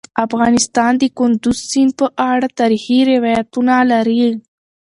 افغانستان 0.25 0.91
د 1.01 1.03
کندز 1.17 1.57
سیند 1.71 1.91
په 1.99 2.07
اړه 2.31 2.47
تاریخي 2.59 2.99
روایتونه 3.11 3.75
لري. 3.91 4.25